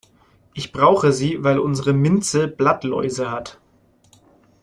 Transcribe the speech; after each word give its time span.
Ich 0.55 0.71
brauche 0.71 1.11
sie, 1.11 1.43
weil 1.43 1.59
unsere 1.59 1.93
Minze 1.93 2.47
Blattläuse 2.47 3.29
hat. 3.29 3.59